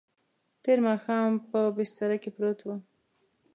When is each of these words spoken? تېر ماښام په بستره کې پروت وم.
تېر 0.63 0.79
ماښام 0.87 1.31
په 1.49 1.59
بستره 1.75 2.17
کې 2.23 2.29
پروت 2.35 2.59
وم. 2.63 2.81